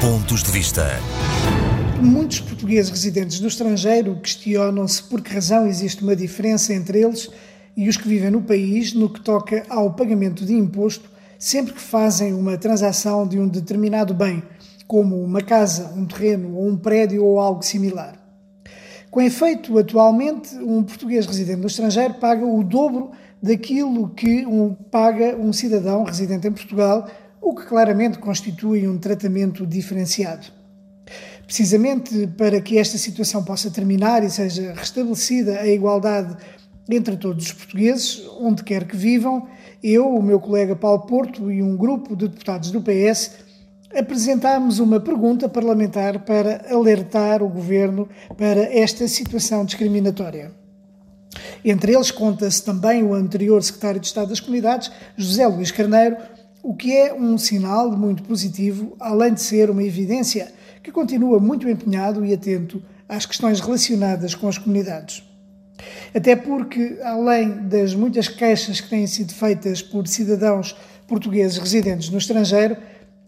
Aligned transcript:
Pontos 0.00 0.42
de 0.42 0.50
Vista. 0.50 0.86
Muitos 2.00 2.40
portugueses 2.40 2.90
residentes 2.90 3.38
no 3.38 3.48
estrangeiro 3.48 4.18
questionam-se 4.18 5.02
por 5.02 5.20
que 5.20 5.34
razão 5.34 5.66
existe 5.66 6.02
uma 6.02 6.16
diferença 6.16 6.72
entre 6.72 7.02
eles 7.02 7.28
e 7.76 7.86
os 7.86 7.98
que 7.98 8.08
vivem 8.08 8.30
no 8.30 8.40
país 8.40 8.94
no 8.94 9.10
que 9.10 9.20
toca 9.20 9.62
ao 9.68 9.92
pagamento 9.92 10.46
de 10.46 10.54
imposto 10.54 11.10
sempre 11.38 11.74
que 11.74 11.80
fazem 11.82 12.32
uma 12.32 12.56
transação 12.56 13.28
de 13.28 13.38
um 13.38 13.46
determinado 13.46 14.14
bem, 14.14 14.42
como 14.86 15.22
uma 15.22 15.42
casa, 15.42 15.92
um 15.94 16.06
terreno 16.06 16.56
ou 16.56 16.66
um 16.66 16.78
prédio 16.78 17.22
ou 17.22 17.38
algo 17.38 17.62
similar. 17.62 18.14
Com 19.10 19.20
efeito, 19.20 19.76
atualmente, 19.76 20.54
um 20.56 20.82
português 20.82 21.26
residente 21.26 21.60
no 21.60 21.66
estrangeiro 21.66 22.14
paga 22.14 22.46
o 22.46 22.64
dobro 22.64 23.10
daquilo 23.42 24.08
que 24.08 24.46
um, 24.46 24.72
paga 24.72 25.36
um 25.36 25.52
cidadão 25.52 26.04
residente 26.04 26.48
em 26.48 26.52
Portugal, 26.52 27.06
o 27.40 27.54
que 27.54 27.66
claramente 27.66 28.18
constitui 28.18 28.86
um 28.86 28.98
tratamento 28.98 29.66
diferenciado. 29.66 30.46
Precisamente 31.44 32.26
para 32.36 32.60
que 32.60 32.78
esta 32.78 32.96
situação 32.96 33.42
possa 33.42 33.70
terminar 33.70 34.22
e 34.22 34.30
seja 34.30 34.72
restabelecida 34.72 35.60
a 35.60 35.66
igualdade 35.66 36.36
entre 36.88 37.16
todos 37.16 37.46
os 37.46 37.52
portugueses, 37.52 38.22
onde 38.40 38.62
quer 38.64 38.84
que 38.84 38.96
vivam, 38.96 39.48
eu, 39.82 40.08
o 40.08 40.22
meu 40.22 40.38
colega 40.38 40.76
Paulo 40.76 41.06
Porto 41.06 41.50
e 41.50 41.62
um 41.62 41.76
grupo 41.76 42.14
de 42.14 42.28
deputados 42.28 42.70
do 42.70 42.82
PS 42.82 43.32
apresentámos 43.96 44.78
uma 44.78 45.00
pergunta 45.00 45.48
parlamentar 45.48 46.20
para 46.20 46.64
alertar 46.70 47.42
o 47.42 47.48
governo 47.48 48.08
para 48.36 48.62
esta 48.72 49.08
situação 49.08 49.64
discriminatória. 49.64 50.52
Entre 51.64 51.94
eles 51.94 52.10
conta-se 52.10 52.62
também 52.64 53.02
o 53.02 53.14
anterior 53.14 53.62
secretário 53.62 54.00
de 54.00 54.06
Estado 54.06 54.28
das 54.28 54.40
Comunidades, 54.40 54.90
José 55.16 55.46
Luís 55.46 55.70
Carneiro, 55.70 56.16
o 56.62 56.74
que 56.74 56.94
é 56.94 57.12
um 57.12 57.38
sinal 57.38 57.90
muito 57.90 58.22
positivo, 58.22 58.94
além 59.00 59.34
de 59.34 59.40
ser 59.40 59.70
uma 59.70 59.82
evidência 59.82 60.52
que 60.82 60.92
continua 60.92 61.38
muito 61.38 61.68
empenhado 61.68 62.24
e 62.24 62.32
atento 62.32 62.82
às 63.08 63.26
questões 63.26 63.60
relacionadas 63.60 64.34
com 64.34 64.48
as 64.48 64.58
comunidades. 64.58 65.22
Até 66.14 66.36
porque, 66.36 66.98
além 67.02 67.66
das 67.68 67.94
muitas 67.94 68.28
queixas 68.28 68.80
que 68.80 68.90
têm 68.90 69.06
sido 69.06 69.32
feitas 69.32 69.80
por 69.80 70.06
cidadãos 70.06 70.76
portugueses 71.06 71.58
residentes 71.58 72.10
no 72.10 72.18
estrangeiro, 72.18 72.76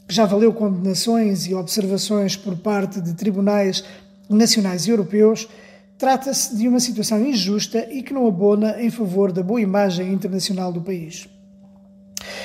já 0.09 0.27
valeu 0.27 0.53
condenações 0.53 1.47
e 1.47 1.55
observações 1.55 2.37
por 2.37 2.57
parte 2.57 3.01
de 3.01 3.15
tribunais 3.15 3.83
nacionais 4.29 4.87
e 4.87 4.91
europeus, 4.91 5.49
trata-se 5.97 6.57
de 6.57 6.69
uma 6.69 6.81
situação 6.81 7.25
injusta 7.25 7.89
e 7.91 8.03
que 8.03 8.13
não 8.13 8.27
abona 8.27 8.83
em 8.83 8.91
favor 8.91 9.33
da 9.33 9.43
boa 9.43 9.61
imagem 9.61 10.13
internacional 10.13 10.73
do 10.73 10.81
país. 10.81 11.29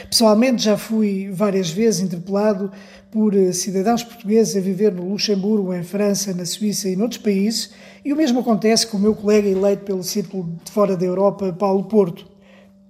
Pessoalmente, 0.10 0.64
já 0.64 0.78
fui 0.78 1.30
várias 1.32 1.70
vezes 1.70 2.02
interpelado 2.02 2.72
por 3.12 3.36
eh, 3.36 3.52
cidadãos 3.52 4.04
portugueses 4.04 4.56
a 4.56 4.60
viver 4.60 4.94
no 4.94 5.10
Luxemburgo, 5.10 5.74
em 5.74 5.84
França, 5.84 6.34
na 6.34 6.46
Suíça 6.46 6.88
e 6.90 6.96
noutros 6.96 7.22
países, 7.22 7.72
e 8.06 8.14
o 8.14 8.16
mesmo 8.16 8.40
acontece 8.40 8.88
com 8.88 8.98
o 8.98 9.00
meu 9.00 9.14
colega 9.14 9.48
eleito 9.48 9.84
pelo 9.84 10.04
Círculo 10.04 10.50
de 10.64 10.72
Fora 10.72 10.96
da 10.96 11.06
Europa, 11.06 11.52
Paulo 11.52 11.84
Porto. 11.84 12.26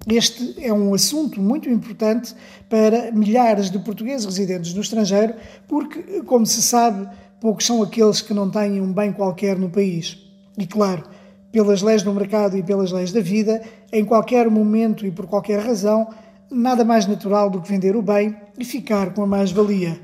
Este 0.07 0.55
é 0.63 0.71
um 0.71 0.93
assunto 0.93 1.41
muito 1.41 1.69
importante 1.69 2.33
para 2.69 3.11
milhares 3.11 3.69
de 3.69 3.79
portugueses 3.79 4.25
residentes 4.25 4.73
no 4.73 4.81
estrangeiro, 4.81 5.33
porque, 5.67 6.21
como 6.21 6.45
se 6.45 6.61
sabe, 6.61 7.09
poucos 7.41 7.65
são 7.65 7.81
aqueles 7.81 8.21
que 8.21 8.33
não 8.33 8.49
têm 8.49 8.79
um 8.79 8.93
bem 8.93 9.11
qualquer 9.11 9.57
no 9.57 9.69
país. 9.69 10.17
E 10.57 10.65
claro, 10.65 11.03
pelas 11.51 11.81
leis 11.81 12.03
do 12.03 12.13
mercado 12.13 12.57
e 12.57 12.63
pelas 12.63 12.91
leis 12.91 13.11
da 13.11 13.19
vida, 13.19 13.61
em 13.91 14.05
qualquer 14.05 14.49
momento 14.49 15.05
e 15.05 15.11
por 15.11 15.25
qualquer 15.25 15.59
razão, 15.59 16.07
nada 16.49 16.83
mais 16.83 17.05
natural 17.05 17.49
do 17.49 17.61
que 17.61 17.69
vender 17.69 17.95
o 17.95 18.01
bem 18.01 18.35
e 18.57 18.65
ficar 18.65 19.13
com 19.13 19.23
a 19.23 19.27
mais-valia. 19.27 19.99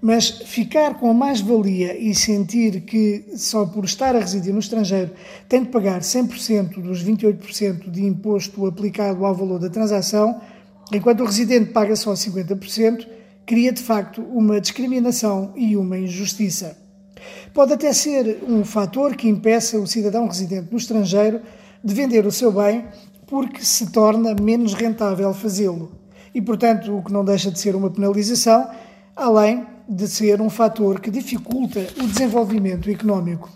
Mas 0.00 0.28
ficar 0.28 0.98
com 0.98 1.10
a 1.10 1.14
mais-valia 1.14 1.96
e 1.98 2.14
sentir 2.14 2.82
que 2.82 3.24
só 3.36 3.64
por 3.64 3.84
estar 3.84 4.14
a 4.14 4.18
residir 4.18 4.52
no 4.52 4.58
estrangeiro 4.58 5.10
tem 5.48 5.62
de 5.62 5.70
pagar 5.70 6.00
100% 6.00 6.80
dos 6.82 7.02
28% 7.02 7.90
de 7.90 8.04
imposto 8.04 8.66
aplicado 8.66 9.24
ao 9.24 9.34
valor 9.34 9.58
da 9.58 9.70
transação, 9.70 10.40
enquanto 10.92 11.20
o 11.20 11.26
residente 11.26 11.72
paga 11.72 11.96
só 11.96 12.12
50%, 12.12 13.06
cria 13.46 13.72
de 13.72 13.82
facto 13.82 14.22
uma 14.22 14.60
discriminação 14.60 15.52
e 15.56 15.76
uma 15.76 15.98
injustiça. 15.98 16.76
Pode 17.52 17.72
até 17.72 17.92
ser 17.92 18.42
um 18.46 18.64
fator 18.64 19.16
que 19.16 19.28
impeça 19.28 19.78
o 19.78 19.86
cidadão 19.86 20.26
residente 20.26 20.68
no 20.70 20.76
estrangeiro 20.76 21.40
de 21.82 21.94
vender 21.94 22.26
o 22.26 22.32
seu 22.32 22.52
bem 22.52 22.84
porque 23.26 23.64
se 23.64 23.90
torna 23.90 24.34
menos 24.34 24.74
rentável 24.74 25.32
fazê-lo. 25.32 25.92
E, 26.34 26.40
portanto, 26.42 26.96
o 26.96 27.02
que 27.02 27.12
não 27.12 27.24
deixa 27.24 27.50
de 27.50 27.58
ser 27.58 27.76
uma 27.76 27.90
penalização, 27.90 28.68
além 29.14 29.66
de 29.88 30.08
ser 30.08 30.40
um 30.40 30.50
fator 30.50 31.00
que 31.00 31.10
dificulta 31.10 31.86
o 32.00 32.06
desenvolvimento 32.06 32.90
económico. 32.90 33.50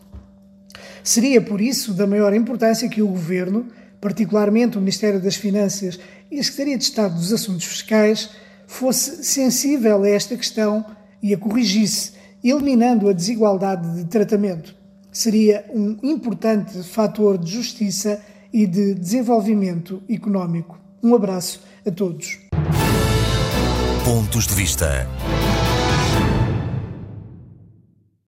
Seria, 1.02 1.40
por 1.40 1.60
isso, 1.60 1.94
da 1.94 2.06
maior 2.06 2.34
importância 2.34 2.88
que 2.88 3.02
o 3.02 3.08
Governo, 3.08 3.66
particularmente 4.00 4.76
o 4.76 4.80
Ministério 4.80 5.20
das 5.20 5.36
Finanças 5.36 5.98
e 6.30 6.38
a 6.38 6.42
Secretaria 6.42 6.76
de 6.76 6.84
Estado 6.84 7.14
dos 7.14 7.32
Assuntos 7.32 7.64
Fiscais, 7.64 8.30
fosse 8.66 9.24
sensível 9.24 10.02
a 10.02 10.08
esta 10.08 10.36
questão 10.36 10.84
e 11.22 11.32
a 11.32 11.38
corrigisse, 11.38 12.12
eliminando 12.44 13.08
a 13.08 13.12
desigualdade 13.12 13.96
de 13.96 14.04
tratamento. 14.04 14.76
Seria 15.10 15.64
um 15.74 15.96
importante 16.02 16.82
fator 16.82 17.38
de 17.38 17.50
justiça 17.50 18.20
e 18.52 18.66
de 18.66 18.94
desenvolvimento 18.94 20.02
económico. 20.08 20.78
Um 21.02 21.14
abraço 21.14 21.62
a 21.86 21.90
todos. 21.90 22.38
Pontos 24.04 24.46
de 24.46 24.54
Vista. 24.54 25.06